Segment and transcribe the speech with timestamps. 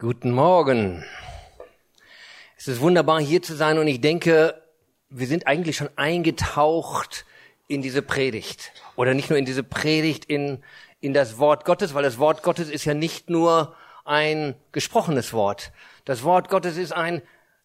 [0.00, 1.04] Guten Morgen.
[2.56, 4.54] Es ist wunderbar hier zu sein und ich denke,
[5.10, 7.26] wir sind eigentlich schon eingetaucht
[7.68, 8.72] in diese Predigt.
[8.96, 10.64] Oder nicht nur in diese Predigt, in,
[11.02, 13.76] in das Wort Gottes, weil das Wort Gottes ist ja nicht nur
[14.06, 15.70] ein gesprochenes Wort.
[16.06, 17.20] Das Wort Gottes ist ein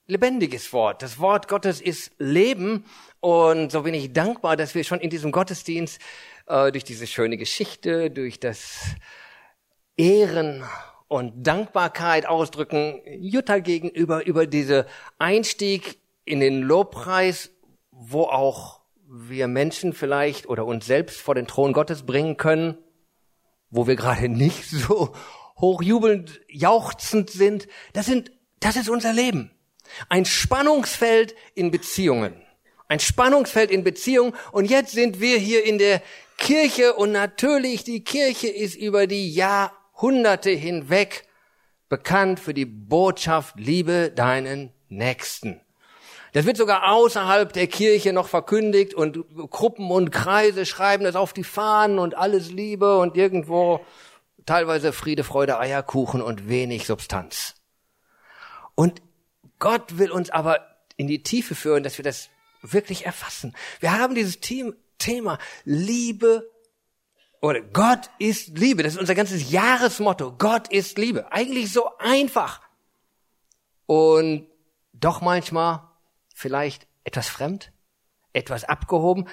[0.06, 1.04] lebendiges Wort.
[1.04, 2.84] Das Wort Gottes ist Leben
[3.22, 6.02] und so bin ich dankbar, dass wir schon in diesem Gottesdienst
[6.48, 8.82] äh, durch diese schöne Geschichte, durch das
[9.96, 10.66] Ehren
[11.16, 14.86] und Dankbarkeit ausdrücken Jutta gegenüber über diese
[15.18, 17.52] Einstieg in den Lobpreis,
[17.90, 22.78] wo auch wir Menschen vielleicht oder uns selbst vor den Thron Gottes bringen können,
[23.70, 25.14] wo wir gerade nicht so
[25.56, 27.70] hochjubelnd, jauchzend sind.
[27.94, 29.52] Das sind, das ist unser Leben.
[30.10, 32.34] Ein Spannungsfeld in Beziehungen.
[32.90, 34.34] Ein Spannungsfeld in Beziehungen.
[34.52, 36.02] Und jetzt sind wir hier in der
[36.38, 41.28] Kirche und natürlich die Kirche ist über die Jahr Hunderte hinweg
[41.90, 45.62] bekannt für die Botschaft, liebe deinen Nächsten.
[46.34, 51.32] Das wird sogar außerhalb der Kirche noch verkündigt und Gruppen und Kreise schreiben das auf
[51.32, 53.86] die Fahnen und alles Liebe und irgendwo
[54.46, 57.56] teilweise Friede, Freude, Eierkuchen und wenig Substanz.
[58.76, 59.02] Und
[59.60, 60.60] Gott will uns aber
[60.98, 62.30] in die Tiefe führen, dass wir das
[62.62, 63.56] wirklich erfassen.
[63.80, 64.40] Wir haben dieses
[64.98, 66.50] Thema Liebe
[67.42, 68.84] oder Gott ist Liebe.
[68.84, 70.34] Das ist unser ganzes Jahresmotto.
[70.38, 71.32] Gott ist Liebe.
[71.32, 72.62] Eigentlich so einfach.
[73.86, 74.48] Und
[74.94, 75.82] doch manchmal
[76.34, 77.72] vielleicht etwas fremd,
[78.34, 79.28] etwas abgehoben.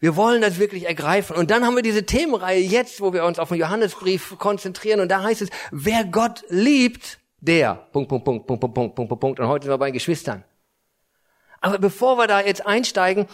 [0.00, 1.36] Wir wollen das wirklich ergreifen.
[1.36, 5.00] Und dann haben wir diese Themenreihe jetzt, wo wir uns auf den Johannesbrief konzentrieren.
[5.00, 9.08] Und da heißt es, wer Gott liebt, der, Punkt, Punkt, Punkt, Punkt, Punkt, Punkt, Punkt,
[9.08, 9.40] Punkt, Punkt.
[9.40, 10.44] Und heute sind wir bei Geschwistern.
[11.60, 13.26] Aber bevor wir da jetzt einsteigen,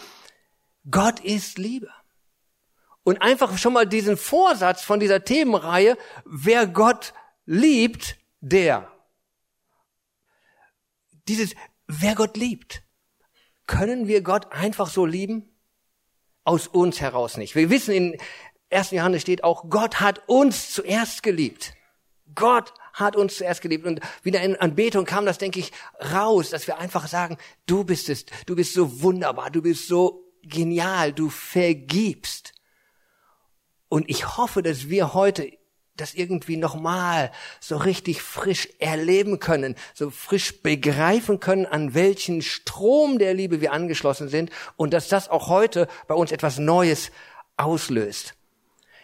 [0.89, 1.89] Gott ist Liebe.
[3.05, 7.13] Und einfach schon mal diesen Vorsatz von dieser Themenreihe, wer Gott
[7.45, 8.91] liebt, der.
[11.27, 11.53] Dieses,
[11.85, 12.81] wer Gott liebt.
[13.67, 15.55] Können wir Gott einfach so lieben?
[16.45, 17.53] Aus uns heraus nicht.
[17.55, 18.17] Wir wissen, in
[18.71, 18.89] 1.
[18.89, 21.75] Johannes steht auch, Gott hat uns zuerst geliebt.
[22.33, 23.85] Gott hat uns zuerst geliebt.
[23.85, 25.71] Und wieder in Anbetung kam das, denke ich,
[26.11, 30.23] raus, dass wir einfach sagen, du bist es, du bist so wunderbar, du bist so
[30.41, 32.54] genial, du vergibst.
[33.95, 35.49] Und ich hoffe, dass wir heute
[35.95, 43.19] das irgendwie nochmal so richtig frisch erleben können, so frisch begreifen können, an welchen Strom
[43.19, 47.09] der Liebe wir angeschlossen sind und dass das auch heute bei uns etwas Neues
[47.55, 48.33] auslöst.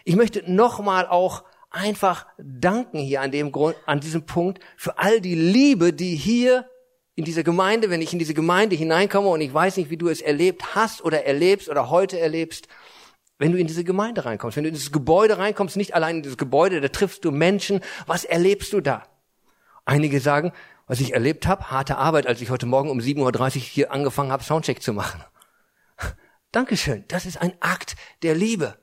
[0.04, 5.22] Ich möchte nochmal auch einfach danken hier an dem Grund, an diesem Punkt für all
[5.22, 6.68] die Liebe, die hier
[7.14, 10.10] in dieser Gemeinde, wenn ich in diese Gemeinde hineinkomme und ich weiß nicht, wie du
[10.10, 12.68] es erlebt hast oder erlebst oder heute erlebst,
[13.42, 16.22] wenn du in diese Gemeinde reinkommst, wenn du in dieses Gebäude reinkommst, nicht allein in
[16.22, 19.02] dieses Gebäude, da triffst du Menschen, was erlebst du da?
[19.84, 20.52] Einige sagen,
[20.86, 24.30] was ich erlebt habe, harte Arbeit, als ich heute Morgen um 7.30 Uhr hier angefangen
[24.30, 25.24] habe, Soundcheck zu machen.
[26.52, 28.78] Dankeschön, das ist ein Akt der Liebe.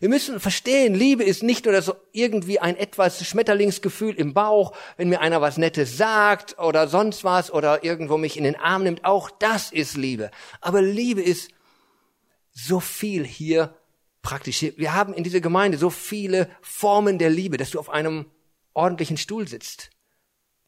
[0.00, 5.08] Wir müssen verstehen, Liebe ist nicht nur so irgendwie ein etwas Schmetterlingsgefühl im Bauch, wenn
[5.08, 9.06] mir einer was Nettes sagt oder sonst was oder irgendwo mich in den Arm nimmt.
[9.06, 10.30] Auch das ist Liebe.
[10.60, 11.50] Aber Liebe ist
[12.52, 13.74] so viel hier
[14.24, 14.62] praktisch.
[14.62, 18.26] Wir haben in dieser Gemeinde so viele Formen der Liebe, dass du auf einem
[18.72, 19.90] ordentlichen Stuhl sitzt.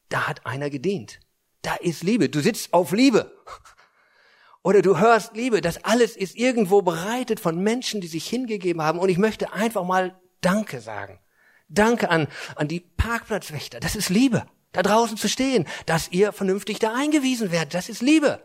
[0.07, 1.19] Da hat einer gedient.
[1.63, 2.29] Da ist Liebe.
[2.29, 3.35] Du sitzt auf Liebe.
[4.63, 5.59] Oder du hörst Liebe.
[5.59, 8.99] Das alles ist irgendwo bereitet von Menschen, die sich hingegeben haben.
[8.99, 11.19] Und ich möchte einfach mal Danke sagen.
[11.67, 13.81] Danke an, an die Parkplatzwächter.
[13.81, 14.45] Das ist Liebe.
[14.71, 17.73] Da draußen zu stehen, dass ihr vernünftig da eingewiesen werdet.
[17.73, 18.39] Das ist Liebe.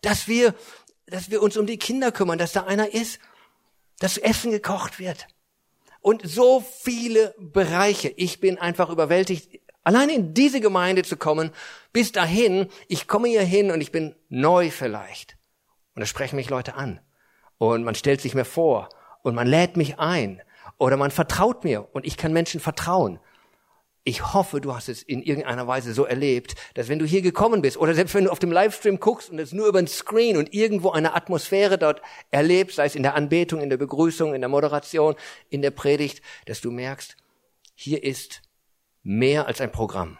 [0.00, 0.54] Dass wir,
[1.06, 3.20] dass wir uns um die Kinder kümmern, dass da einer ist,
[4.00, 5.28] dass Essen gekocht wird.
[6.00, 8.08] Und so viele Bereiche.
[8.16, 11.52] Ich bin einfach überwältigt, allein in diese Gemeinde zu kommen.
[11.92, 15.36] Bis dahin, ich komme hier hin und ich bin neu vielleicht.
[15.94, 17.00] Und da sprechen mich Leute an.
[17.58, 18.88] Und man stellt sich mir vor.
[19.22, 20.40] Und man lädt mich ein.
[20.78, 21.94] Oder man vertraut mir.
[21.94, 23.20] Und ich kann Menschen vertrauen.
[24.02, 27.60] Ich hoffe, du hast es in irgendeiner Weise so erlebt, dass wenn du hier gekommen
[27.60, 30.38] bist oder selbst wenn du auf dem Livestream guckst und es nur über den Screen
[30.38, 34.40] und irgendwo eine Atmosphäre dort erlebst, sei es in der Anbetung, in der Begrüßung, in
[34.40, 35.16] der Moderation,
[35.50, 37.16] in der Predigt, dass du merkst,
[37.74, 38.40] hier ist
[39.02, 40.16] mehr als ein Programm.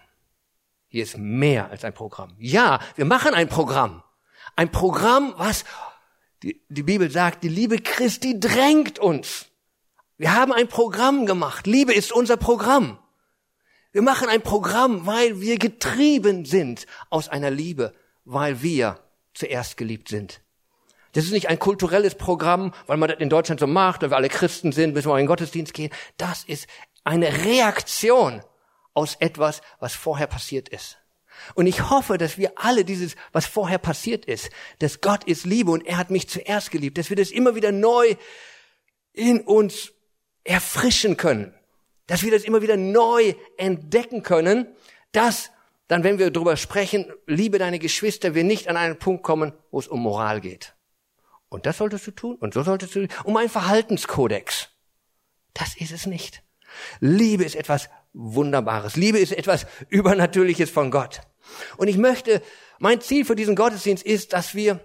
[0.89, 2.35] Hier ist mehr als ein Programm.
[2.39, 4.03] Ja, wir machen ein Programm.
[4.57, 5.65] Ein Programm, was
[6.43, 9.47] die, die Bibel sagt, die Liebe Christi drängt uns.
[10.19, 11.67] Wir haben ein Programm gemacht.
[11.67, 12.99] Liebe ist unser Programm.
[13.93, 17.93] Wir machen ein Programm, weil wir getrieben sind aus einer Liebe,
[18.25, 19.01] weil wir
[19.35, 20.41] zuerst geliebt sind.
[21.13, 24.17] Das ist nicht ein kulturelles Programm, weil man das in Deutschland so macht, weil wir
[24.17, 25.93] alle Christen sind, bis wir in den Gottesdienst gehen.
[26.17, 26.69] Das ist
[27.03, 28.43] eine Reaktion
[28.95, 30.99] aus etwas, was vorher passiert ist.
[31.55, 35.71] Und ich hoffe, dass wir alle dieses, was vorher passiert ist, dass Gott ist Liebe
[35.71, 38.15] und er hat mich zuerst geliebt, dass wir das immer wieder neu
[39.13, 39.93] in uns
[40.45, 41.55] erfrischen können,
[42.11, 44.67] dass wir das immer wieder neu entdecken können,
[45.13, 45.53] dass
[45.87, 49.79] dann, wenn wir darüber sprechen, liebe deine Geschwister, wir nicht an einen Punkt kommen, wo
[49.79, 50.75] es um Moral geht.
[51.49, 54.71] Und das solltest du tun und so solltest du, um einen Verhaltenskodex.
[55.55, 56.43] Das ist es nicht.
[56.99, 58.97] Liebe ist etwas Wunderbares.
[58.97, 61.21] Liebe ist etwas Übernatürliches von Gott.
[61.77, 62.43] Und ich möchte,
[62.81, 64.81] mein Ziel für diesen Gottesdienst ist, dass wir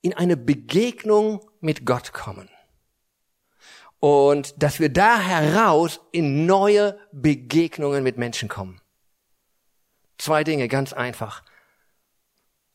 [0.00, 2.48] in eine Begegnung mit Gott kommen.
[4.00, 8.80] Und dass wir da heraus in neue Begegnungen mit Menschen kommen.
[10.16, 11.42] Zwei Dinge, ganz einfach.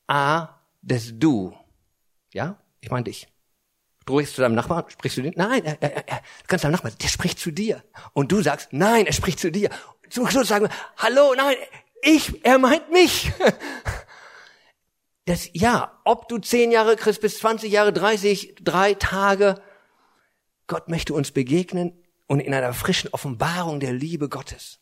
[0.07, 1.57] A, das Du.
[2.31, 2.60] Ja?
[2.80, 3.27] Ich meine dich.
[4.06, 5.33] Du redest zu deinem Nachbarn, sprichst du den?
[5.36, 7.83] Nein, er, er, er, du kannst deinem Nachbarn, der spricht zu dir.
[8.13, 9.69] Und du sagst, nein, er spricht zu dir.
[10.10, 11.56] Zum Schluss sagen wir, hallo, nein,
[12.04, 13.31] ich, er meint mich.
[15.27, 19.60] Das, ja, ob du zehn Jahre Christ bist, 20 Jahre, 30, drei Tage,
[20.68, 21.94] Gott möchte uns begegnen
[22.28, 24.80] und in einer frischen Offenbarung der Liebe Gottes.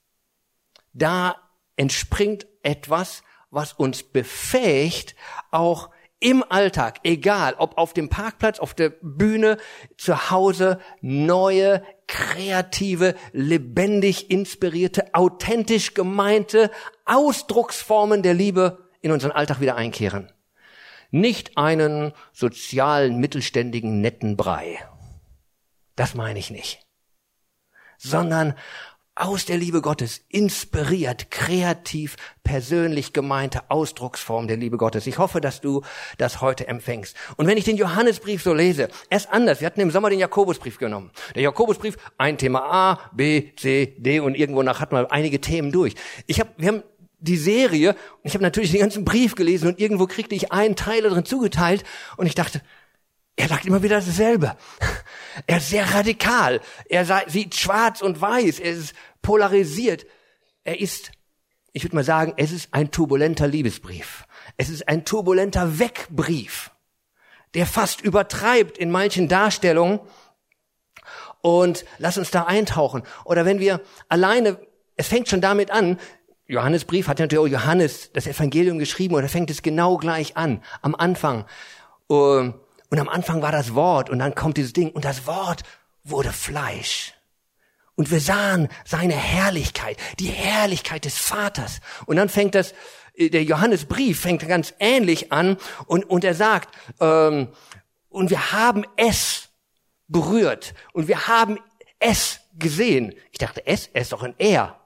[0.93, 1.35] Da
[1.75, 5.15] entspringt etwas, was uns befähigt,
[5.51, 5.89] auch
[6.19, 9.57] im Alltag, egal ob auf dem Parkplatz, auf der Bühne,
[9.97, 16.71] zu Hause, neue, kreative, lebendig inspirierte, authentisch gemeinte
[17.03, 20.31] Ausdrucksformen der Liebe in unseren Alltag wieder einkehren.
[21.11, 24.79] Nicht einen sozialen, mittelständigen, netten Brei.
[25.95, 26.85] Das meine ich nicht.
[27.97, 28.55] Sondern
[29.15, 35.05] aus der Liebe Gottes inspiriert, kreativ, persönlich gemeinte Ausdrucksform der Liebe Gottes.
[35.05, 35.83] Ich hoffe, dass du
[36.17, 37.15] das heute empfängst.
[37.37, 39.59] Und wenn ich den Johannesbrief so lese, er ist anders.
[39.59, 41.11] Wir hatten im Sommer den Jakobusbrief genommen.
[41.35, 45.71] Der Jakobusbrief, ein Thema A, B, C, D und irgendwo nach hat man einige Themen
[45.71, 45.93] durch.
[46.25, 46.83] Ich hab, wir haben
[47.19, 51.03] die Serie, ich habe natürlich den ganzen Brief gelesen und irgendwo kriegte ich einen Teil
[51.03, 51.83] darin zugeteilt
[52.17, 52.61] und ich dachte,
[53.35, 54.55] er sagt immer wieder dasselbe.
[55.47, 56.61] Er ist sehr radikal.
[56.87, 58.59] Er sieht schwarz und weiß.
[58.59, 58.93] Er ist
[59.23, 60.05] polarisiert.
[60.63, 61.11] Er ist,
[61.71, 64.25] ich würde mal sagen, es ist ein turbulenter Liebesbrief.
[64.57, 66.69] Es ist ein turbulenter Wegbrief,
[67.55, 69.99] der fast übertreibt in manchen Darstellungen.
[71.41, 73.03] Und lass uns da eintauchen.
[73.25, 74.59] Oder wenn wir alleine,
[74.95, 75.99] es fängt schon damit an,
[76.45, 80.61] Johannesbrief hat natürlich auch Johannes das Evangelium geschrieben und da fängt es genau gleich an,
[80.81, 81.45] am Anfang.
[82.09, 82.53] Ähm,
[82.93, 85.63] und am Anfang war das Wort und dann kommt dieses Ding und das Wort
[86.03, 87.15] wurde Fleisch.
[87.95, 91.79] Und wir sahen seine Herrlichkeit, die Herrlichkeit des Vaters.
[92.05, 92.75] Und dann fängt das,
[93.15, 95.57] äh, der Johannesbrief fängt ganz ähnlich an
[95.87, 96.69] und, und er sagt,
[96.99, 97.47] ähm,
[98.09, 99.49] und wir haben es
[100.07, 101.57] berührt und wir haben
[101.97, 103.15] es gesehen.
[103.31, 104.79] Ich dachte, es, er ist doch ein Er.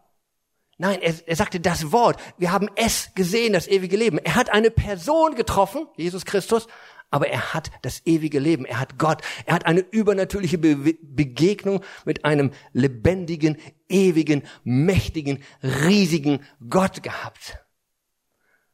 [0.77, 2.21] Nein, er, er sagte das Wort.
[2.37, 4.17] Wir haben es gesehen, das ewige Leben.
[4.19, 6.67] Er hat eine Person getroffen, Jesus Christus,
[7.09, 11.81] aber er hat das ewige Leben, er hat Gott, er hat eine übernatürliche Be Begegnung
[12.05, 13.57] mit einem lebendigen,
[13.87, 17.59] ewigen, mächtigen, riesigen Gott gehabt.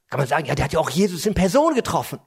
[0.09, 2.19] Kann man sagen, ja, der hat ja auch Jesus in Person getroffen.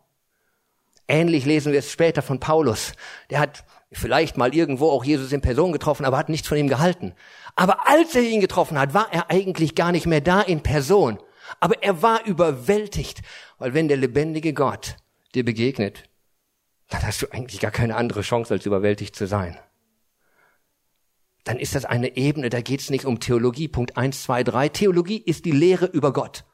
[1.09, 2.93] Ähnlich lesen wir es später von Paulus.
[3.31, 6.69] Der hat vielleicht mal irgendwo auch Jesus in Person getroffen, aber hat nichts von ihm
[6.69, 7.15] gehalten.
[7.55, 11.19] Aber als er ihn getroffen hat, war er eigentlich gar nicht mehr da in Person.
[11.61, 13.23] Aber er war überwältigt,
[13.59, 14.97] weil wenn der lebendige Gott
[15.37, 16.09] dir begegnet,
[16.89, 19.59] dann hast du eigentlich gar keine andere Chance, als überwältigt zu sein.
[21.45, 23.69] Dann ist das eine Ebene, da geht es nicht um Theologie.
[23.69, 24.69] Punkt eins, zwei, drei.
[24.69, 26.45] Theologie ist die Lehre über Gott.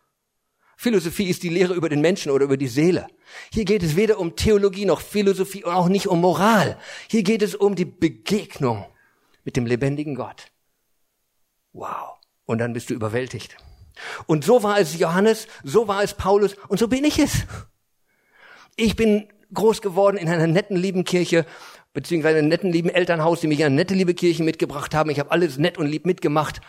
[0.76, 3.06] Philosophie ist die Lehre über den Menschen oder über die Seele.
[3.52, 6.78] Hier geht es weder um Theologie noch Philosophie und auch nicht um Moral.
[7.08, 8.84] Hier geht es um die Begegnung
[9.44, 10.50] mit dem lebendigen Gott.
[11.72, 12.18] Wow.
[12.44, 13.56] Und dann bist du überwältigt.
[14.26, 17.46] Und so war es Johannes, so war es Paulus und so bin ich es.
[18.76, 21.44] Ich bin groß geworden in einer netten, lieben Kirche,
[21.92, 25.10] beziehungsweise einem netten, lieben Elternhaus, die mich in eine nette, liebe Kirche mitgebracht haben.
[25.10, 26.60] Ich habe alles nett und lieb mitgemacht.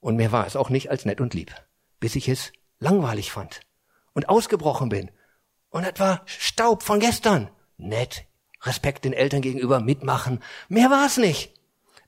[0.00, 1.54] Und mehr war es auch nicht als nett und lieb,
[2.00, 3.60] bis ich es langweilig fand
[4.12, 5.10] und ausgebrochen bin.
[5.70, 7.50] Und etwa Staub von gestern.
[7.76, 8.26] Nett,
[8.62, 10.40] Respekt den Eltern gegenüber, mitmachen.
[10.68, 11.52] Mehr war es nicht.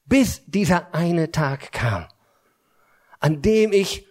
[0.05, 2.07] Bis dieser eine Tag kam,
[3.19, 4.06] an dem ich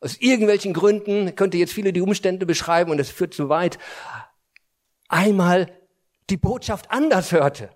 [0.00, 3.78] aus irgendwelchen Gründen, könnte jetzt viele die Umstände beschreiben und es führt zu weit,
[5.08, 5.70] einmal
[6.30, 7.70] die Botschaft anders hörte.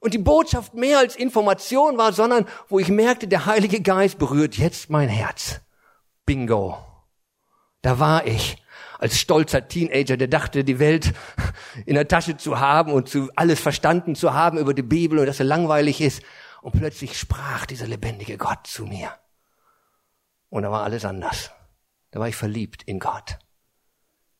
[0.00, 4.56] Und die Botschaft mehr als Information war, sondern wo ich merkte, der Heilige Geist berührt
[4.56, 5.60] jetzt mein Herz.
[6.26, 6.76] Bingo.
[7.80, 8.62] Da war ich
[8.98, 11.12] als stolzer Teenager, der dachte, die Welt
[11.86, 15.26] in der Tasche zu haben und zu alles verstanden zu haben über die Bibel und
[15.26, 16.22] dass er langweilig ist.
[16.62, 19.12] Und plötzlich sprach dieser lebendige Gott zu mir.
[20.54, 21.50] Und da war alles anders.
[22.12, 23.40] Da war ich verliebt in Gott.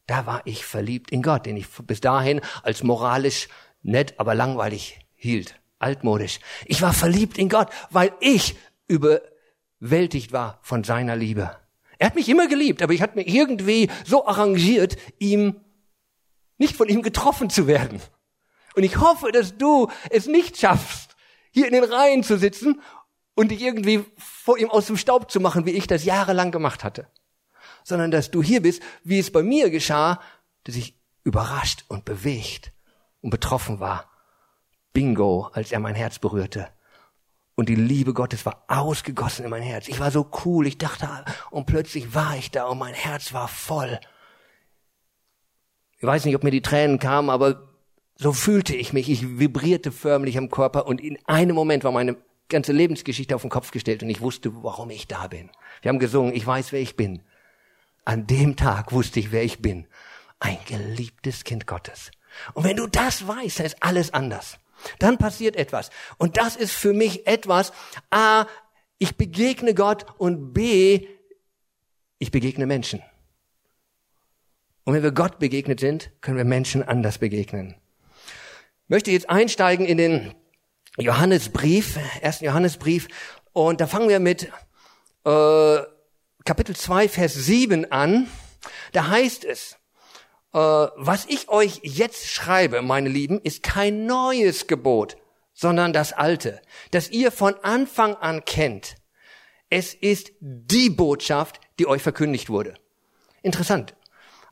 [0.06, 3.48] Da war ich verliebt in Gott, den ich bis dahin als moralisch
[3.82, 5.60] nett, aber langweilig hielt.
[5.80, 6.38] Altmodisch.
[6.66, 8.54] Ich war verliebt in Gott, weil ich
[8.86, 11.56] überwältigt war von seiner Liebe.
[11.98, 15.62] Er hat mich immer geliebt, aber ich hatte mir irgendwie so arrangiert, ihm
[16.58, 18.00] nicht von ihm getroffen zu werden.
[18.76, 21.16] Und ich hoffe, dass du es nicht schaffst,
[21.50, 22.80] hier in den Reihen zu sitzen
[23.34, 26.84] und dich irgendwie vor ihm aus dem Staub zu machen, wie ich das jahrelang gemacht
[26.84, 27.08] hatte.
[27.82, 30.20] Sondern dass du hier bist, wie es bei mir geschah,
[30.64, 32.72] dass ich überrascht und bewegt
[33.20, 34.10] und betroffen war.
[34.92, 36.68] Bingo, als er mein Herz berührte.
[37.56, 39.88] Und die Liebe Gottes war ausgegossen in mein Herz.
[39.88, 41.08] Ich war so cool, ich dachte,
[41.50, 44.00] und plötzlich war ich da und mein Herz war voll.
[45.98, 47.68] Ich weiß nicht, ob mir die Tränen kamen, aber
[48.16, 49.08] so fühlte ich mich.
[49.08, 52.16] Ich vibrierte förmlich am Körper und in einem Moment war meine
[52.48, 55.50] ganze Lebensgeschichte auf den Kopf gestellt und ich wusste, warum ich da bin.
[55.82, 57.22] Wir haben gesungen, ich weiß, wer ich bin.
[58.04, 59.86] An dem Tag wusste ich, wer ich bin.
[60.40, 62.10] Ein geliebtes Kind Gottes.
[62.52, 64.58] Und wenn du das weißt, dann ist alles anders.
[64.98, 65.90] Dann passiert etwas.
[66.18, 67.72] Und das ist für mich etwas,
[68.10, 68.46] A,
[68.98, 71.06] ich begegne Gott und B,
[72.18, 73.02] ich begegne Menschen.
[74.84, 77.76] Und wenn wir Gott begegnet sind, können wir Menschen anders begegnen.
[78.84, 80.34] Ich möchte jetzt einsteigen in den
[80.98, 83.08] Johannesbrief, ersten Johannesbrief,
[83.52, 84.44] und da fangen wir mit
[85.24, 85.78] äh,
[86.44, 88.28] Kapitel 2, Vers 7 an.
[88.92, 89.76] Da heißt es,
[90.52, 95.16] äh, was ich euch jetzt schreibe, meine Lieben, ist kein neues Gebot,
[95.52, 96.60] sondern das alte,
[96.90, 98.96] das ihr von Anfang an kennt.
[99.70, 102.74] Es ist die Botschaft, die euch verkündigt wurde.
[103.42, 103.94] Interessant.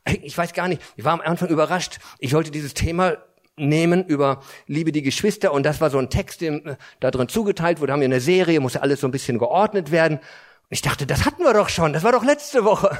[0.05, 1.99] Ich weiß gar nicht, ich war am Anfang überrascht.
[2.19, 3.17] Ich wollte dieses Thema
[3.55, 7.27] nehmen über Liebe die Geschwister und das war so ein Text, der äh, da drin
[7.27, 7.93] zugeteilt wurde.
[7.93, 10.17] Haben wir eine Serie, muss ja alles so ein bisschen geordnet werden.
[10.17, 12.97] Und ich dachte, das hatten wir doch schon, das war doch letzte Woche.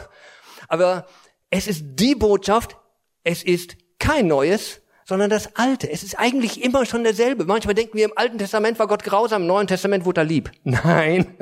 [0.67, 1.07] Aber
[1.49, 2.77] es ist die Botschaft,
[3.23, 5.89] es ist kein Neues, sondern das Alte.
[5.89, 7.45] Es ist eigentlich immer schon derselbe.
[7.45, 10.51] Manchmal denken wir, im Alten Testament war Gott grausam, im Neuen Testament wurde er lieb.
[10.63, 11.37] Nein,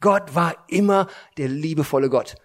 [0.00, 2.36] Gott war immer der liebevolle Gott.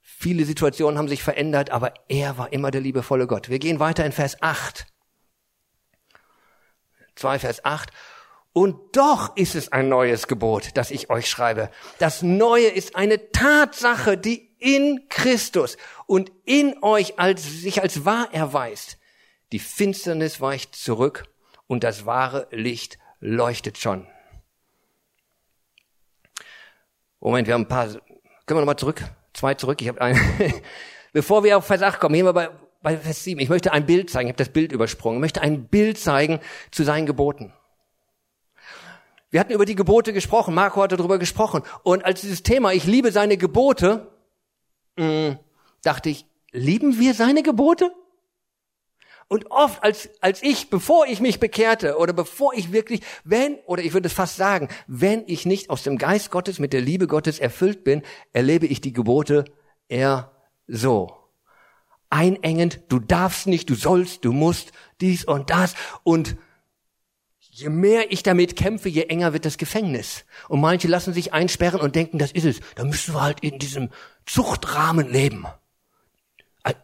[0.00, 3.48] Viele Situationen haben sich verändert, aber er war immer der liebevolle Gott.
[3.48, 4.86] Wir gehen weiter in Vers 8.
[7.20, 7.90] 2, Vers 8.
[8.52, 11.70] Und doch ist es ein neues Gebot, das ich euch schreibe.
[11.98, 18.28] Das Neue ist eine Tatsache, die in Christus und in euch als, sich als wahr
[18.32, 18.98] erweist.
[19.52, 21.24] Die Finsternis weicht zurück
[21.66, 24.06] und das wahre Licht leuchtet schon.
[27.20, 28.02] Moment, wir haben ein paar, können
[28.46, 29.04] wir nochmal zurück?
[29.32, 29.80] Zwei zurück.
[29.80, 30.18] Ich habe ein,
[31.12, 32.50] bevor wir auf Vers 8 kommen, hier wir bei,
[32.82, 33.40] bei Vers 7.
[33.40, 34.28] Ich möchte ein Bild zeigen.
[34.28, 35.18] Ich habe das Bild übersprungen.
[35.18, 37.52] Ich möchte ein Bild zeigen zu seinen Geboten.
[39.30, 40.54] Wir hatten über die Gebote gesprochen.
[40.54, 41.62] Marco hatte darüber gesprochen.
[41.82, 44.08] Und als dieses Thema, ich liebe seine Gebote,
[44.96, 45.38] mh, mm,
[45.82, 47.92] dachte ich, lieben wir seine Gebote?
[49.28, 53.80] Und oft, als, als ich, bevor ich mich bekehrte oder bevor ich wirklich, wenn, oder
[53.84, 57.06] ich würde es fast sagen, wenn ich nicht aus dem Geist Gottes mit der Liebe
[57.06, 59.44] Gottes erfüllt bin, erlebe ich die Gebote
[59.86, 60.32] eher
[60.66, 61.19] so.
[62.10, 65.74] Einengend, du darfst nicht, du sollst, du musst, dies und das.
[66.02, 66.36] Und
[67.38, 70.24] je mehr ich damit kämpfe, je enger wird das Gefängnis.
[70.48, 72.60] Und manche lassen sich einsperren und denken, das ist es.
[72.74, 73.90] Da müssen wir halt in diesem
[74.26, 75.46] Zuchtrahmen leben.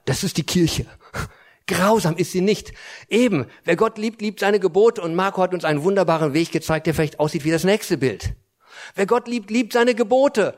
[0.04, 0.86] Das ist die Kirche.
[1.66, 2.72] Grausam ist sie nicht.
[3.08, 6.86] Eben, wer Gott liebt, liebt seine Gebote und Marco hat uns einen wunderbaren Weg gezeigt,
[6.86, 8.36] der vielleicht aussieht wie das nächste Bild.
[8.94, 10.56] Wer Gott liebt, liebt seine Gebote.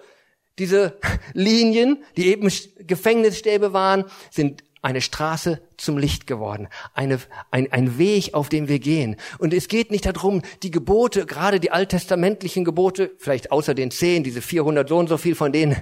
[0.58, 0.98] Diese
[1.34, 7.18] Linien, die eben Gefängnisstäbe waren, sind eine Straße zum Licht geworden, eine,
[7.50, 9.16] ein, ein Weg, auf dem wir gehen.
[9.38, 14.22] Und es geht nicht darum, die Gebote, gerade die alttestamentlichen Gebote, vielleicht außer den zehn,
[14.22, 15.76] diese 400 so und so viel von denen,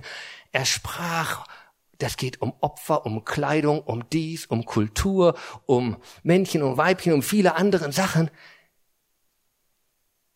[0.52, 1.46] er sprach
[1.98, 7.22] das geht um Opfer, um Kleidung, um dies, um Kultur, um Männchen und Weibchen, um
[7.22, 8.30] viele andere Sachen.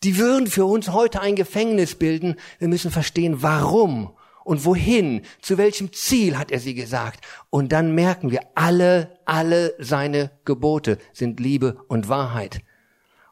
[0.02, 2.36] Die würden für uns heute ein Gefängnis bilden.
[2.58, 7.24] Wir müssen verstehen, warum und wohin, zu welchem Ziel hat er sie gesagt.
[7.50, 12.60] Und dann merken wir, alle, alle seine Gebote sind Liebe und Wahrheit.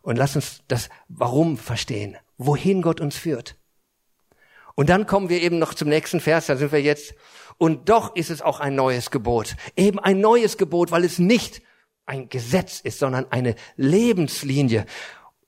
[0.02, 3.56] Und lass uns das Warum verstehen, wohin Gott uns führt.
[4.74, 7.14] Und dann kommen wir eben noch zum nächsten Vers, da sind wir jetzt
[7.58, 9.56] und doch ist es auch ein neues Gebot.
[9.76, 11.60] Eben ein neues Gebot, weil es nicht
[12.06, 14.86] ein Gesetz ist, sondern eine Lebenslinie.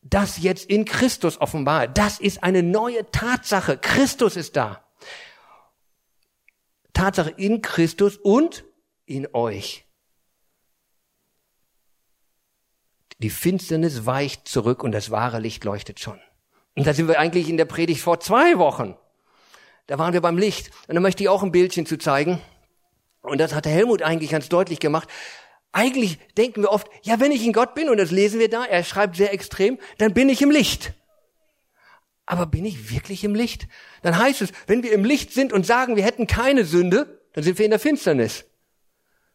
[0.02, 3.78] Das jetzt in Christus offenbar, das ist eine neue Tatsache.
[3.78, 4.84] Christus ist da.
[7.00, 8.66] Tatsache in Christus und
[9.06, 9.86] in euch.
[13.20, 16.20] Die Finsternis weicht zurück und das wahre Licht leuchtet schon.
[16.76, 18.98] Und da sind wir eigentlich in der Predigt vor zwei Wochen.
[19.86, 20.72] da waren wir beim Licht.
[20.88, 22.38] Und da möchte ich auch ein Bildchen zu zeigen.
[23.22, 25.08] Und das hat Helmut eigentlich ganz deutlich gemacht.
[25.72, 28.66] Eigentlich denken wir oft, ja, wenn ich in Gott bin, und das lesen wir da,
[28.66, 30.92] er schreibt sehr extrem, dann bin ich im Licht.
[32.30, 33.66] Aber bin ich wirklich im Licht?
[34.02, 37.42] Dann heißt es, wenn wir im Licht sind und sagen, wir hätten keine Sünde, dann
[37.42, 38.44] sind wir in der Finsternis.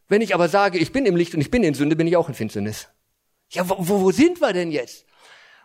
[0.07, 2.15] Wenn ich aber sage, ich bin im Licht und ich bin in Sünde, bin ich
[2.15, 2.87] auch in Finsternis.
[3.49, 5.05] Ja, wo, wo sind wir denn jetzt?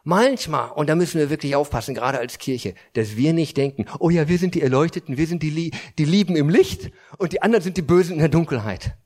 [0.02, 4.10] Manchmal, und da müssen wir wirklich aufpassen, gerade als Kirche, dass wir nicht denken, oh
[4.10, 7.62] ja, wir sind die Erleuchteten, wir sind die, die Lieben im Licht und die anderen
[7.62, 8.96] sind die Bösen in der Dunkelheit.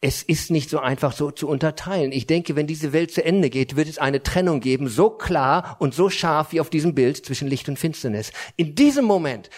[0.00, 2.12] Es ist nicht so einfach so zu unterteilen.
[2.12, 5.76] Ich denke, wenn diese Welt zu Ende geht, wird es eine Trennung geben, so klar
[5.80, 8.30] und so scharf wie auf diesem Bild zwischen Licht und Finsternis.
[8.56, 9.50] In diesem Moment,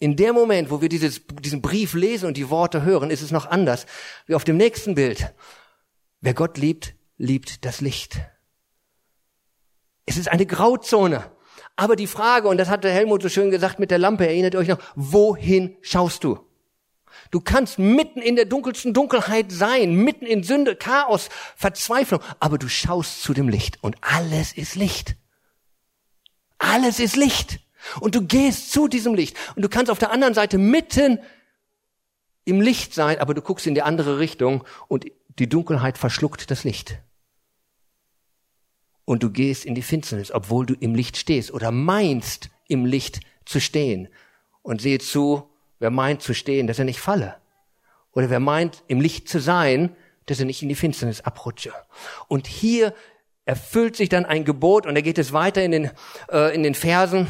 [0.00, 3.30] in dem Moment, wo wir dieses, diesen Brief lesen und die Worte hören, ist es
[3.30, 3.86] noch anders
[4.26, 5.32] wie auf dem nächsten Bild.
[6.20, 8.18] Wer Gott liebt, liebt das Licht.
[10.06, 11.30] Es ist eine Grauzone.
[11.76, 14.56] Aber die Frage, und das hat der Helmut so schön gesagt mit der Lampe, erinnert
[14.56, 16.38] euch noch, wohin schaust du?
[17.30, 22.68] Du kannst mitten in der dunkelsten Dunkelheit sein, mitten in Sünde, Chaos, Verzweiflung, aber du
[22.68, 25.16] schaust zu dem Licht und alles ist Licht.
[26.58, 27.60] Alles ist Licht.
[28.00, 29.36] Und du gehst zu diesem Licht.
[29.56, 31.18] Und du kannst auf der anderen Seite mitten
[32.46, 35.06] im Licht sein, aber du guckst in die andere Richtung und
[35.38, 36.98] die Dunkelheit verschluckt das Licht
[39.04, 43.20] und du gehst in die Finsternis, obwohl du im Licht stehst oder meinst im Licht
[43.44, 44.08] zu stehen.
[44.62, 47.36] Und sehe zu, wer meint zu stehen, dass er nicht falle.
[48.12, 51.72] Oder wer meint im Licht zu sein, dass er nicht in die Finsternis abrutsche.
[52.28, 52.94] Und hier
[53.44, 55.90] erfüllt sich dann ein Gebot und da geht es weiter in den,
[56.30, 57.28] äh, in den Versen.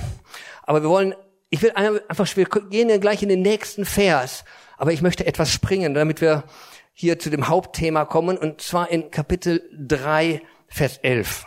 [0.62, 1.14] Aber wir wollen,
[1.50, 4.44] ich will einfach, wir gehen gleich in den nächsten Vers,
[4.76, 6.44] aber ich möchte etwas springen, damit wir
[6.92, 11.46] hier zu dem Hauptthema kommen und zwar in Kapitel 3, Vers 11.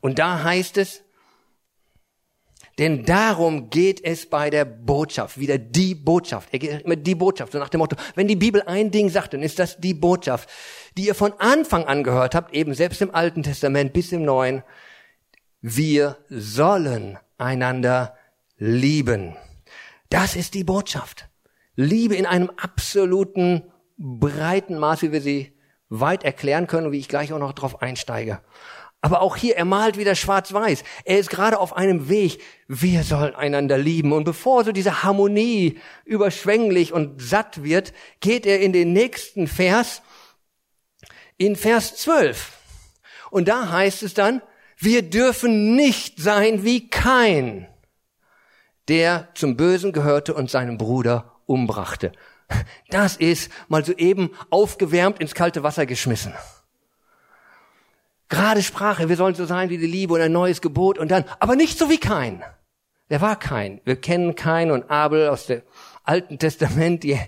[0.00, 1.02] Und da heißt es,
[2.78, 6.48] denn darum geht es bei der Botschaft, wieder die Botschaft.
[6.52, 9.34] Er geht immer die Botschaft, so nach dem Motto, wenn die Bibel ein Ding sagt,
[9.34, 10.48] dann ist das die Botschaft,
[10.96, 14.62] die ihr von Anfang an gehört habt, eben selbst im Alten Testament bis im Neuen.
[15.60, 18.16] Wir sollen einander
[18.56, 19.36] lieben.
[20.08, 21.28] Das ist die Botschaft.
[21.76, 23.62] Liebe in einem absoluten
[23.96, 25.56] breiten Maß, wie wir sie
[25.88, 28.40] weit erklären können und wie ich gleich auch noch drauf einsteige.
[29.02, 30.84] Aber auch hier, er malt wieder schwarz-weiß.
[31.04, 32.42] Er ist gerade auf einem Weg.
[32.68, 34.12] Wir sollen einander lieben.
[34.12, 40.02] Und bevor so diese Harmonie überschwänglich und satt wird, geht er in den nächsten Vers,
[41.38, 42.52] in Vers 12.
[43.30, 44.42] Und da heißt es dann,
[44.76, 47.68] wir dürfen nicht sein wie kein,
[48.88, 52.12] der zum Bösen gehörte und seinen Bruder umbrachte.
[52.88, 56.34] Das ist mal soeben aufgewärmt ins kalte Wasser geschmissen.
[58.30, 61.10] Gerade sprach er, wir sollen so sein wie die Liebe und ein neues Gebot und
[61.10, 62.42] dann, aber nicht so wie kein.
[63.08, 63.80] Wer war kein?
[63.84, 65.62] Wir kennen kein und Abel aus dem
[66.04, 67.18] Alten Testament, die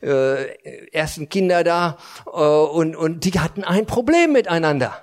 [0.00, 4.96] äh, ersten Kinder da, äh, und, und die hatten ein Problem miteinander.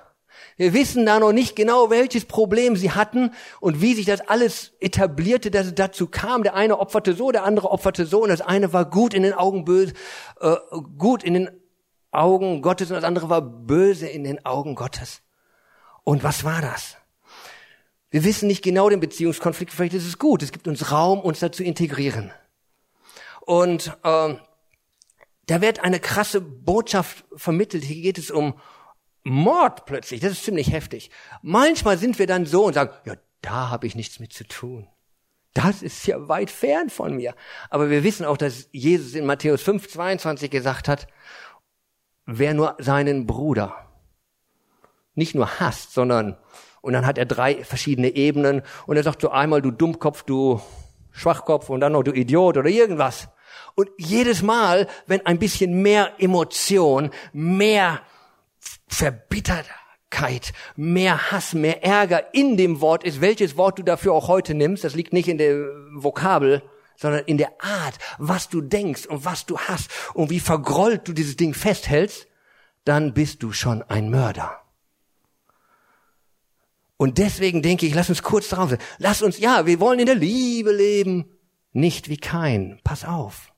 [0.56, 4.72] Wir wissen da noch nicht genau, welches Problem sie hatten und wie sich das alles
[4.80, 6.44] etablierte, dass es dazu kam.
[6.44, 9.34] Der eine opferte so, der andere opferte so und das eine war gut in den
[9.34, 9.92] Augen böse,
[10.40, 10.56] äh,
[10.96, 11.50] gut in den
[12.10, 15.20] Augen Gottes und das andere war böse in den Augen Gottes.
[16.04, 16.96] Und was war das?
[18.10, 20.42] Wir wissen nicht genau den Beziehungskonflikt, vielleicht ist es gut.
[20.42, 22.30] Es gibt uns Raum, uns da zu integrieren.
[23.40, 24.38] Und ähm,
[25.46, 27.84] da wird eine krasse Botschaft vermittelt.
[27.84, 28.54] Hier geht es um
[29.24, 30.20] Mord plötzlich.
[30.20, 31.10] Das ist ziemlich heftig.
[31.40, 34.88] Manchmal sind wir dann so und sagen, ja, da habe ich nichts mit zu tun.
[35.54, 37.34] Das ist ja weit fern von mir.
[37.70, 41.06] Aber wir wissen auch, dass Jesus in Matthäus 5, 22 gesagt hat,
[42.26, 43.91] wer nur seinen Bruder
[45.14, 46.36] nicht nur hasst, sondern,
[46.80, 50.60] und dann hat er drei verschiedene Ebenen und er sagt so einmal, du Dummkopf, du
[51.12, 53.28] Schwachkopf und dann noch du Idiot oder irgendwas.
[53.74, 58.00] Und jedes Mal, wenn ein bisschen mehr Emotion, mehr
[58.88, 64.54] Verbitterkeit, mehr Hass, mehr Ärger in dem Wort ist, welches Wort du dafür auch heute
[64.54, 66.62] nimmst, das liegt nicht in der Vokabel,
[66.96, 71.12] sondern in der Art, was du denkst und was du hast und wie vergrollt du
[71.12, 72.26] dieses Ding festhältst,
[72.84, 74.61] dann bist du schon ein Mörder.
[77.02, 78.78] Und deswegen denke ich, lass uns kurz darauf sein.
[78.98, 81.36] Lass uns, ja, wir wollen in der Liebe leben.
[81.72, 82.78] Nicht wie Kain.
[82.84, 83.52] Pass auf.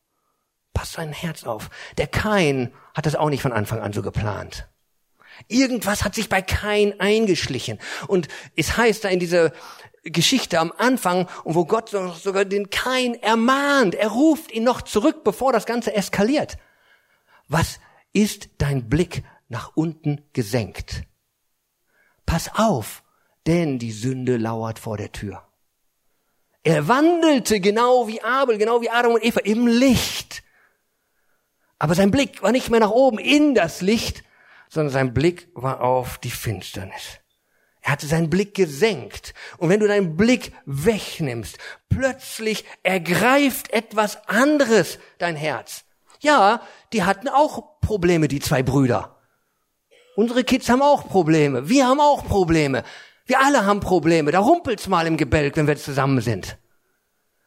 [0.72, 1.68] Pass dein Herz auf.
[1.98, 4.66] Der Kain hat das auch nicht von Anfang an so geplant.
[5.46, 7.80] Irgendwas hat sich bei Kain eingeschlichen.
[8.07, 9.52] Und es heißt da in dieser
[10.04, 15.52] Geschichte am Anfang, wo Gott sogar den Kain ermahnt, er ruft ihn noch zurück, bevor
[15.52, 16.57] das Ganze eskaliert.
[17.48, 17.78] Was
[18.14, 21.02] ist dein Blick nach unten gesenkt?
[22.24, 23.03] Pass auf,
[23.46, 25.42] denn die Sünde lauert vor der Tür.
[26.62, 30.42] Er wandelte genau wie Abel, genau wie Adam und Eva im Licht.
[31.78, 34.24] Aber sein Blick war nicht mehr nach oben in das Licht,
[34.70, 37.20] sondern sein Blick war auf die Finsternis.
[37.83, 39.35] Er hatte seinen Blick gesenkt.
[39.59, 41.59] Und wenn du deinen Blick wegnimmst,
[41.90, 45.85] plötzlich ergreift etwas anderes dein Herz.
[46.20, 46.62] Ja,
[46.94, 49.20] die hatten auch Probleme, die zwei Brüder.
[50.16, 51.68] Unsere Kids haben auch Probleme.
[51.68, 52.85] Wir haben auch Probleme.
[53.26, 54.32] Wir alle haben Probleme.
[54.32, 56.58] Da rumpelt's mal im Gebälk, wenn wir zusammen sind.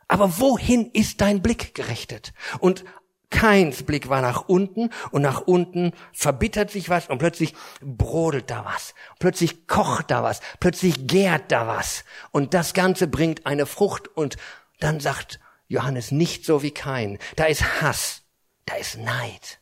[0.08, 2.34] Aber wohin ist dein Blick gerichtet?
[2.60, 2.84] Und
[3.30, 8.64] Keins Blick war nach unten und nach unten verbittert sich was und plötzlich brodelt da
[8.64, 8.94] was.
[9.20, 10.40] Plötzlich kocht da was.
[10.62, 12.06] Plötzlich gärt da was.
[12.32, 14.38] Und das Ganze bringt eine Frucht und
[14.80, 17.18] dann sagt Johannes nicht so wie kein.
[17.36, 18.22] Da ist Hass.
[18.66, 19.60] Da ist Neid.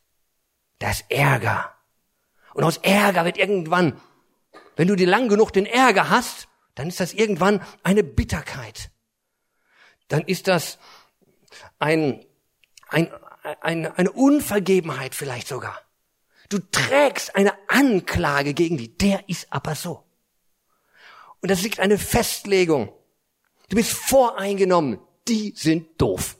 [0.77, 1.73] Da ist Ärger.
[2.53, 3.99] Und aus Ärger wird irgendwann,
[4.75, 8.91] wenn du dir lang genug den Ärger hast, dann ist das irgendwann eine Bitterkeit.
[10.07, 10.77] Dann ist das
[11.79, 12.25] ein,
[12.89, 13.09] ein,
[13.61, 15.81] eine, eine Unvergebenheit vielleicht sogar.
[16.49, 18.95] Du trägst eine Anklage gegen die.
[18.97, 20.03] Der ist aber so.
[21.41, 22.91] Und das liegt eine Festlegung.
[23.69, 24.99] Du bist voreingenommen.
[25.27, 26.37] Die sind doof.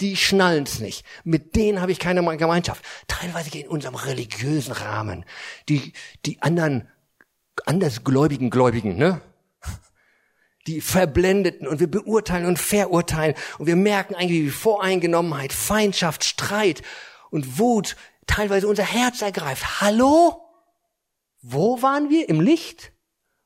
[0.00, 1.04] Die schnallen's nicht.
[1.24, 2.84] Mit denen habe ich keine Gemeinschaft.
[3.08, 5.24] Teilweise in unserem religiösen Rahmen.
[5.68, 5.92] Die,
[6.24, 6.88] die anderen,
[7.64, 9.20] andersgläubigen Gläubigen, ne?
[10.66, 16.82] die Verblendeten und wir beurteilen und verurteilen und wir merken eigentlich, wie Voreingenommenheit, Feindschaft, Streit
[17.30, 19.80] und Wut teilweise unser Herz ergreift.
[19.80, 20.42] Hallo?
[21.42, 22.28] Wo waren wir?
[22.28, 22.92] Im Licht?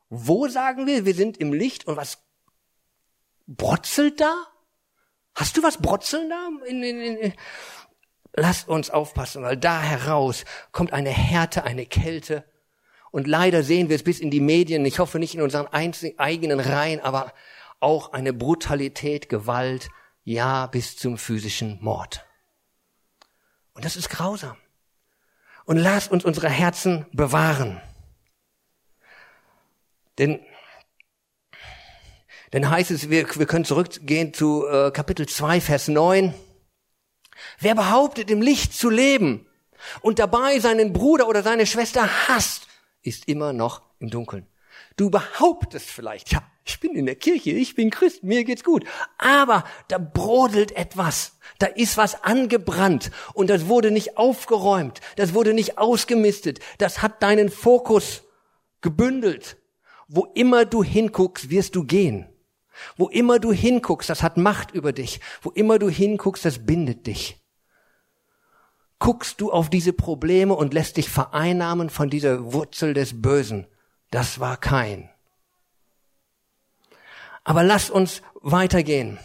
[0.09, 2.19] Wo sagen wir, wir sind im Licht und was
[3.47, 4.35] brotzelt da?
[5.35, 6.49] Hast du was brotzeln da?
[6.67, 7.35] In, in, in,
[8.33, 12.45] Lasst uns aufpassen, weil da heraus kommt eine Härte, eine Kälte,
[13.11, 16.61] und leider sehen wir es bis in die Medien, ich hoffe nicht in unseren eigenen
[16.61, 17.33] Reihen, aber
[17.81, 19.89] auch eine Brutalität, Gewalt,
[20.23, 22.25] ja bis zum physischen Mord.
[23.73, 24.57] Und das ist grausam.
[25.65, 27.81] Und lass uns unsere Herzen bewahren.
[30.19, 30.41] Denn,
[32.53, 36.35] denn heißt es, wir, wir können zurückgehen zu äh, Kapitel 2, Vers 9.
[37.59, 39.47] Wer behauptet, im Licht zu leben
[40.03, 42.70] und dabei seinen Bruder oder seine Schwester hasst,
[43.03, 44.47] ist immer noch im Dunkeln.
[44.97, 48.85] Du behauptest vielleicht, ja, ich bin in der Kirche, ich bin Christ, mir geht's gut.
[49.19, 51.39] Aber da brodelt etwas.
[51.59, 57.23] Da ist was angebrannt und das wurde nicht aufgeräumt, das wurde nicht ausgemistet, das hat
[57.23, 58.23] deinen Fokus
[58.81, 59.57] gebündelt.
[60.09, 62.27] Wo immer du hinguckst, wirst du gehen.
[62.97, 65.21] Wo immer du hinguckst, das hat Macht über dich.
[65.43, 67.40] Wo immer du hinguckst, das bindet dich
[69.01, 73.67] guckst du auf diese Probleme und lässt dich vereinnahmen von dieser Wurzel des Bösen.
[74.13, 75.11] Das war kein.
[77.43, 79.19] Aber lass uns weitergehen.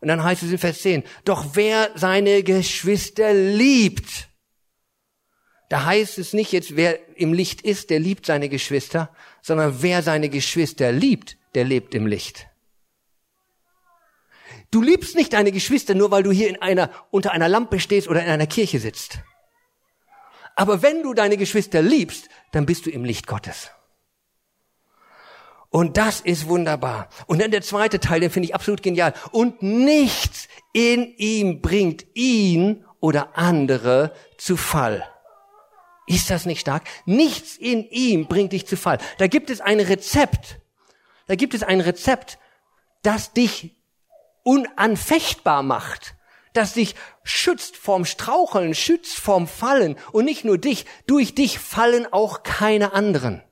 [0.00, 4.28] Und dann heißt es in Vers 10, doch wer seine Geschwister liebt,
[5.68, 9.10] da heißt es nicht jetzt, wer im Licht ist, der liebt seine Geschwister,
[9.42, 12.46] sondern wer seine Geschwister liebt, der lebt im Licht.
[14.70, 18.08] Du liebst nicht deine Geschwister nur, weil du hier in einer, unter einer Lampe stehst
[18.08, 19.20] oder in einer Kirche sitzt.
[20.54, 23.70] Aber wenn du deine Geschwister liebst, dann bist du im Licht Gottes.
[25.68, 27.10] Und das ist wunderbar.
[27.26, 29.12] Und dann der zweite Teil, den finde ich absolut genial.
[29.32, 35.06] Und nichts in ihm bringt ihn oder andere zu Fall.
[36.06, 36.84] Ist das nicht stark?
[37.04, 38.98] Nichts in ihm bringt dich zu Fall.
[39.18, 40.60] Da gibt es ein Rezept.
[41.26, 42.38] Da gibt es ein Rezept,
[43.02, 43.75] das dich
[44.46, 46.14] unanfechtbar macht,
[46.52, 52.06] das dich schützt vorm Straucheln, schützt vorm Fallen und nicht nur dich, durch dich fallen
[52.12, 53.42] auch keine anderen.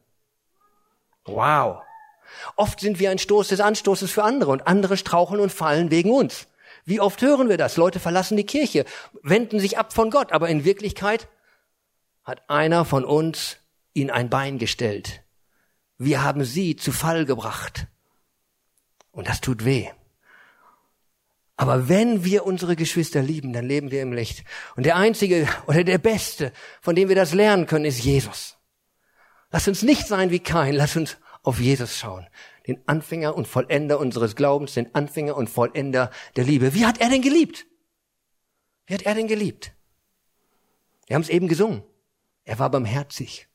[1.25, 1.83] Wow.
[2.55, 6.13] Oft sind wir ein Stoß des Anstoßes für andere und andere straucheln und fallen wegen
[6.13, 6.47] uns.
[6.85, 7.77] Wie oft hören wir das?
[7.77, 8.85] Leute verlassen die Kirche,
[9.23, 11.29] wenden sich ab von Gott, aber in Wirklichkeit
[12.23, 13.57] hat einer von uns
[13.95, 15.23] ihnen ein Bein gestellt.
[15.99, 17.89] Wir haben sie zu Fall gebracht.
[19.11, 19.91] Und das tut weh.
[21.57, 24.45] Aber wenn wir unsere Geschwister lieben, dann leben wir im Licht.
[24.77, 28.57] Und der einzige oder der beste, von dem wir das lernen können, ist Jesus.
[29.51, 32.27] Lass uns nicht sein wie kein, lass uns auf Jesus schauen.
[32.67, 36.75] Den Anfänger und Vollender unseres Glaubens, den Anfänger und Vollender der Liebe.
[36.75, 37.67] Wie hat er denn geliebt?
[38.87, 39.73] Wie hat er denn geliebt?
[41.07, 41.85] Wir haben es eben gesungen.
[42.45, 43.47] Er war barmherzig.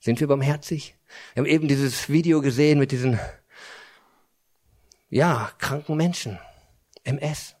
[0.00, 0.96] Sind wir barmherzig?
[1.34, 3.20] Wir haben eben dieses Video gesehen mit diesen,
[5.08, 6.38] ja, kranken Menschen.
[7.04, 7.54] MS.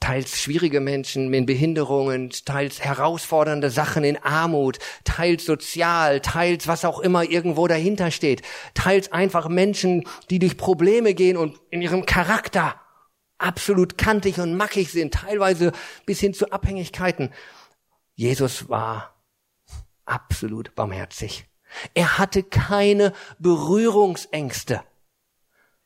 [0.00, 7.00] teils schwierige Menschen mit Behinderungen, teils herausfordernde Sachen in Armut, teils sozial, teils was auch
[7.00, 8.42] immer irgendwo dahinter steht,
[8.74, 12.80] teils einfach Menschen, die durch Probleme gehen und in ihrem Charakter
[13.38, 15.72] absolut kantig und mackig sind, teilweise
[16.06, 17.32] bis hin zu Abhängigkeiten.
[18.14, 19.14] Jesus war
[20.06, 21.46] absolut barmherzig.
[21.94, 24.82] Er hatte keine Berührungsängste.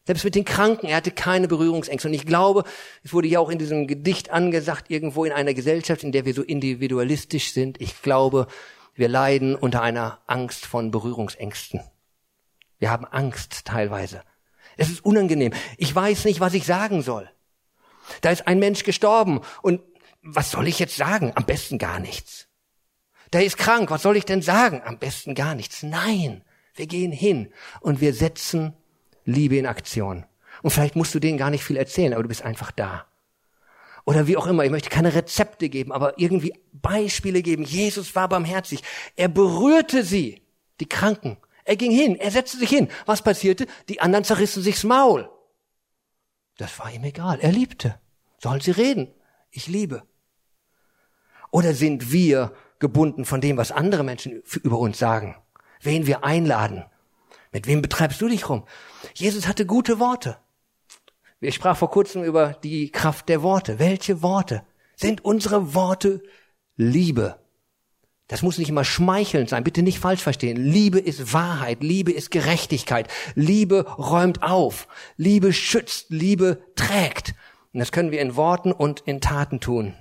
[0.07, 2.09] Selbst mit den Kranken, er hatte keine Berührungsängste.
[2.09, 2.65] Und ich glaube,
[3.03, 6.35] es wurde ja auch in diesem Gedicht angesagt, irgendwo in einer Gesellschaft, in der wir
[6.35, 8.47] so individualistisch sind, ich glaube,
[8.95, 11.81] wir leiden unter einer Angst von Berührungsängsten.
[12.79, 14.23] Wir haben Angst teilweise.
[14.77, 15.53] Es ist unangenehm.
[15.79, 17.31] Ich weiß nicht, was ich sagen soll.
[18.21, 19.81] Da ist ein Mensch gestorben und
[20.23, 21.33] was soll ich jetzt sagen?
[21.35, 22.47] Am besten gar nichts.
[23.33, 24.83] Der ist krank, was soll ich denn sagen?
[24.85, 25.83] Am besten gar nichts.
[25.83, 26.43] Nein,
[26.75, 28.75] wir gehen hin und wir setzen
[29.25, 30.25] Liebe in Aktion.
[30.63, 33.07] Und vielleicht musst du denen gar nicht viel erzählen, aber du bist einfach da.
[34.05, 37.65] Oder wie auch immer, ich möchte keine Rezepte geben, aber irgendwie Beispiele geben.
[37.65, 38.83] Jesus war barmherzig.
[39.17, 40.43] Er berührte sie,
[40.81, 41.39] die Kranken.
[41.65, 42.89] Er ging hin, er setzte sich hin.
[43.07, 43.67] Was passierte?
[43.89, 45.31] Die anderen zerrissen sich's Maul.
[46.59, 47.41] Das war ihm egal.
[47.41, 47.99] Er liebte.
[48.39, 49.09] Sollen sie reden?
[49.51, 50.03] Ich liebe.
[51.51, 55.37] Oder sind wir gebunden von dem, was andere Menschen über uns sagen?
[55.81, 56.85] Wen wir einladen?
[57.55, 58.65] Mit wem betreibst du dich rum?
[59.15, 60.37] Jesus hatte gute Worte.
[61.41, 63.79] Ich sprach vor kurzem über die Kraft der Worte.
[63.79, 64.65] Welche Worte?
[64.97, 66.21] Sind unsere Worte
[66.77, 67.39] Liebe?
[68.27, 69.63] Das muss nicht immer schmeichelnd sein.
[69.63, 70.57] Bitte nicht falsch verstehen.
[70.57, 71.83] Liebe ist Wahrheit.
[71.85, 73.07] Liebe ist Gerechtigkeit.
[73.37, 74.89] Liebe räumt auf.
[75.17, 76.07] Liebe schützt.
[76.09, 77.35] Liebe trägt.
[77.73, 79.95] Und das können wir in Worten und in Taten tun.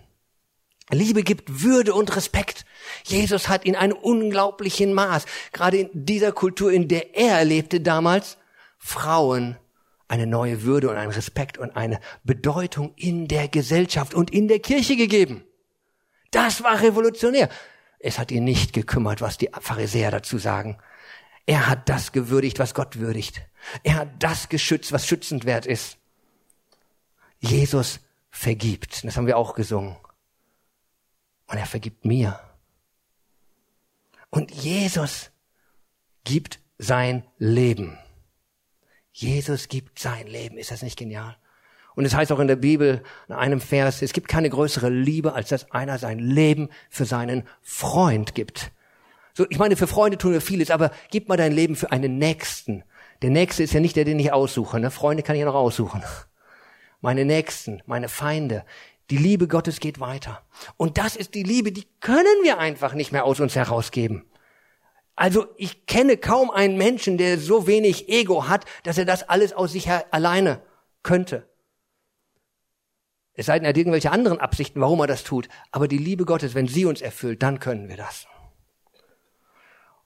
[0.93, 2.65] Liebe gibt Würde und Respekt.
[3.06, 8.38] Jesus hat in einem unglaublichen Maß, gerade in dieser Kultur, in der er lebte damals,
[8.77, 9.58] Frauen
[10.08, 14.60] eine neue Würde und einen Respekt und eine Bedeutung in der Gesellschaft und in der
[14.60, 15.43] Kirche gegeben.
[16.32, 17.49] Das war revolutionär.
[17.99, 20.77] Es hat ihn nicht gekümmert, was die Pharisäer dazu sagen.
[21.45, 23.41] Er hat das gewürdigt, was Gott würdigt.
[23.84, 25.97] Er hat das geschützt, was schützend wert ist.
[27.39, 29.03] Jesus vergibt.
[29.03, 29.95] Das haben wir auch gesungen.
[31.47, 32.39] Und er vergibt mir.
[34.29, 35.32] Und Jesus
[36.23, 37.97] gibt sein Leben.
[39.12, 40.58] Jesus gibt sein Leben.
[40.58, 41.38] Ist das nicht genial?
[41.95, 45.34] Und es heißt auch in der Bibel, in einem Vers, es gibt keine größere Liebe,
[45.34, 48.71] als dass einer sein Leben für seinen Freund gibt.
[49.36, 52.17] So, ich meine, für Freunde tun wir vieles, aber gib mal dein Leben für einen
[52.17, 52.84] Nächsten.
[53.21, 54.79] Der Nächste ist ja nicht der, den ich aussuche.
[54.79, 54.91] Ne?
[54.91, 56.03] Freunde kann ich ja noch aussuchen.
[57.01, 58.65] Meine Nächsten, meine Feinde.
[59.13, 60.41] Die Liebe Gottes geht weiter.
[60.76, 64.26] Und das ist die Liebe, die können wir einfach nicht mehr aus uns herausgeben.
[65.15, 69.54] Also ich kenne kaum einen Menschen, der so wenig Ego hat, dass er das alles
[69.54, 70.63] aus sich alleine
[71.04, 71.47] könnte.
[73.36, 75.47] Es sei denn, er hat irgendwelche anderen Absichten, warum er das tut.
[75.69, 78.26] Aber die Liebe Gottes, wenn sie uns erfüllt, dann können wir das.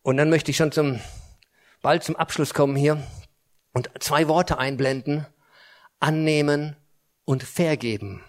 [0.02, 1.00] Und dann möchte ich schon zum,
[1.82, 3.02] bald zum Abschluss kommen hier
[3.72, 5.26] und zwei Worte einblenden.
[6.02, 6.76] Annehmen
[7.24, 8.22] und vergeben.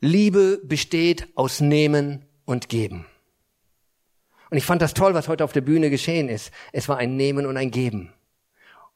[0.00, 3.06] Liebe besteht aus Nehmen und Geben.
[4.50, 6.52] Und ich fand das toll, was heute auf der Bühne geschehen ist.
[6.72, 8.12] Es war ein Nehmen und ein Geben.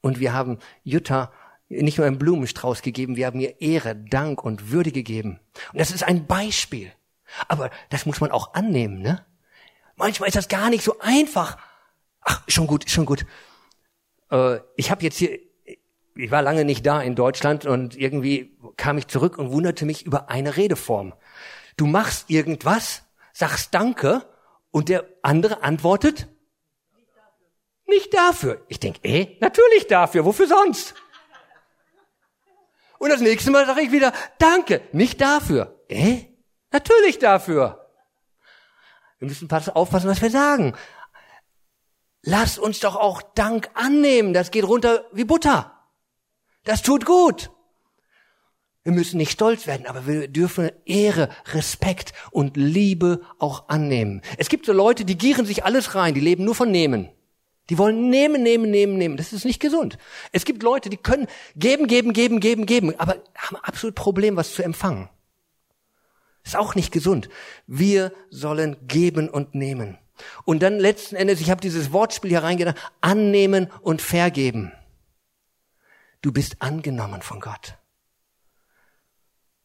[0.00, 1.32] Und wir haben Jutta
[1.68, 5.40] nicht nur einen Blumenstrauß gegeben, wir haben ihr Ehre, Dank und Würde gegeben.
[5.72, 6.92] Und das ist ein Beispiel.
[7.48, 9.24] Aber das muss man auch annehmen, ne?
[9.96, 11.58] Manchmal ist das gar nicht so einfach.
[12.22, 13.24] Ach, schon gut, schon gut.
[14.30, 15.38] Äh, ich habe jetzt hier,
[16.20, 20.04] ich war lange nicht da in Deutschland und irgendwie kam ich zurück und wunderte mich
[20.04, 21.14] über eine Redeform.
[21.76, 23.02] Du machst irgendwas,
[23.32, 24.26] sagst Danke
[24.70, 26.28] und der andere antwortet
[27.90, 28.64] nicht dafür.
[28.68, 30.24] Ich denke, eh, natürlich dafür.
[30.24, 30.94] Wofür sonst?
[32.98, 35.82] Und das nächste Mal sage ich wieder, danke, nicht dafür.
[35.88, 36.26] Eh?
[36.70, 37.90] Natürlich dafür.
[39.18, 40.74] Wir müssen aufpassen, was wir sagen.
[42.22, 44.34] Lass uns doch auch Dank annehmen.
[44.34, 45.79] Das geht runter wie Butter.
[46.64, 47.50] Das tut gut.
[48.82, 54.22] Wir müssen nicht stolz werden, aber wir dürfen Ehre, Respekt und Liebe auch annehmen.
[54.38, 57.10] Es gibt so Leute, die gieren sich alles rein, die leben nur von Nehmen.
[57.68, 59.16] Die wollen nehmen, nehmen, nehmen, nehmen.
[59.16, 59.96] Das ist nicht gesund.
[60.32, 64.54] Es gibt Leute, die können geben, geben, geben, geben, geben, aber haben absolut Problem, was
[64.54, 65.08] zu empfangen.
[66.42, 67.28] Ist auch nicht gesund.
[67.68, 69.98] Wir sollen geben und nehmen.
[70.44, 74.72] Und dann letzten Endes, ich habe dieses Wortspiel hier reingedacht, annehmen und vergeben.
[76.20, 77.78] Du bist angenommen von Gott.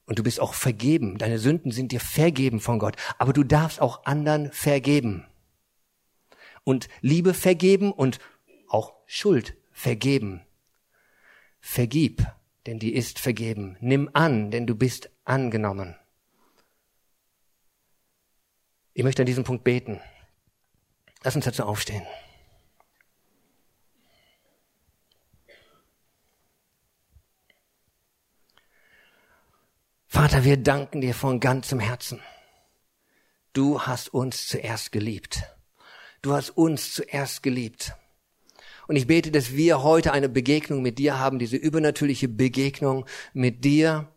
[0.05, 1.17] Und du bist auch vergeben.
[1.17, 2.95] Deine Sünden sind dir vergeben von Gott.
[3.17, 5.25] Aber du darfst auch anderen vergeben
[6.63, 8.19] und Liebe vergeben und
[8.67, 10.41] auch Schuld vergeben.
[11.59, 12.25] Vergib
[12.65, 13.77] denn die ist vergeben.
[13.79, 15.95] Nimm an, denn du bist angenommen.
[18.93, 19.99] Ich möchte an diesem Punkt beten.
[21.23, 22.05] Lass uns dazu aufstehen.
[30.15, 32.21] Vater, wir danken dir von ganzem Herzen.
[33.51, 35.43] Du hast uns zuerst geliebt.
[36.21, 37.95] Du hast uns zuerst geliebt.
[38.87, 43.65] Und ich bete, dass wir heute eine Begegnung mit dir haben, diese übernatürliche Begegnung mit
[43.65, 44.07] dir,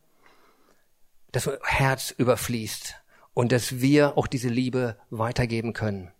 [1.32, 2.94] dass unser Herz überfließt
[3.34, 6.12] und dass wir auch diese Liebe weitergeben können.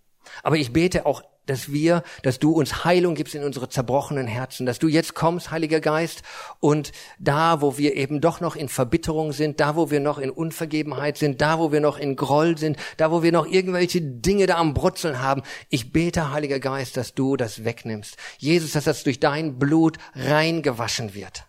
[0.43, 4.67] Aber ich bete auch dass wir, dass du uns Heilung gibst in unsere zerbrochenen Herzen,
[4.67, 6.23] dass du jetzt kommst, Heiliger Geist,
[6.61, 10.31] und da, wo wir eben doch noch in Verbitterung sind, da, wo wir noch in
[10.31, 14.47] Unvergebenheit sind, da, wo wir noch in Groll sind, da, wo wir noch irgendwelche Dinge
[14.47, 18.17] da am Brutzeln haben, ich bete, Heiliger Geist, dass du das wegnimmst.
[18.39, 21.45] Jesus, dass das durch dein Blut reingewaschen wird.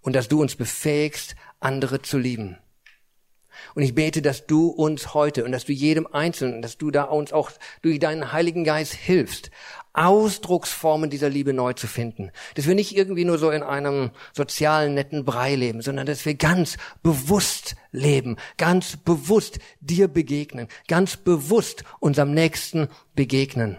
[0.00, 2.58] Und dass du uns befähigst, andere zu lieben.
[3.74, 7.04] Und ich bete, dass du uns heute und dass du jedem Einzelnen, dass du da
[7.04, 7.50] uns auch
[7.82, 9.50] durch deinen Heiligen Geist hilfst,
[9.92, 12.30] Ausdrucksformen dieser Liebe neu zu finden.
[12.54, 16.34] Dass wir nicht irgendwie nur so in einem sozialen, netten Brei leben, sondern dass wir
[16.34, 23.78] ganz bewusst leben, ganz bewusst dir begegnen, ganz bewusst unserem Nächsten begegnen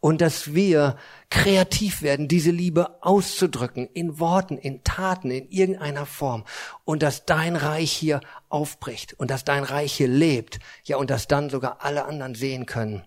[0.00, 0.96] und dass wir
[1.30, 6.44] kreativ werden, diese Liebe auszudrücken in Worten, in Taten, in irgendeiner Form
[6.84, 11.28] und dass dein Reich hier aufbricht und dass dein Reich hier lebt, ja und dass
[11.28, 13.04] dann sogar alle anderen sehen können.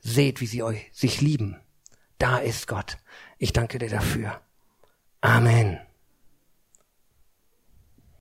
[0.00, 1.56] Seht, wie sie euch sich lieben.
[2.18, 2.96] Da ist Gott.
[3.38, 4.40] Ich danke dir dafür.
[5.20, 5.80] Amen.